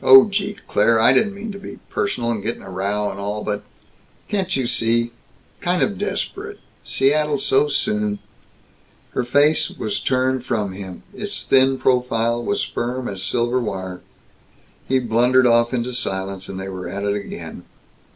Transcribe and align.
"Oh 0.00 0.26
gee 0.28 0.56
Claire, 0.68 1.00
I 1.00 1.12
didn't 1.12 1.34
mean 1.34 1.50
to 1.50 1.58
be 1.58 1.78
personal, 1.90 2.30
and 2.30 2.40
get 2.40 2.54
in 2.54 2.62
a 2.62 2.70
row 2.70 3.10
and 3.10 3.18
all, 3.18 3.42
but 3.42 3.64
can't 4.28 4.54
you 4.54 4.64
see 4.68 5.10
kind 5.60 5.82
of 5.82 5.98
desperate 5.98 6.60
Seattle 6.84 7.36
so 7.36 7.66
soon" 7.66 8.20
Her 9.14 9.24
face 9.24 9.70
was 9.70 9.98
turned 9.98 10.44
from 10.44 10.70
him; 10.72 11.02
its 11.12 11.42
thin 11.42 11.78
profile 11.78 12.44
was 12.44 12.62
firm 12.62 13.08
as 13.08 13.24
silver 13.24 13.58
wire. 13.58 14.02
He 14.86 15.00
blundered 15.00 15.48
off 15.48 15.74
into 15.74 15.94
silence 15.94 16.48
and 16.48 16.60
they 16.60 16.68
were 16.68 16.88
at 16.88 17.02
it 17.02 17.16
again! 17.16 17.64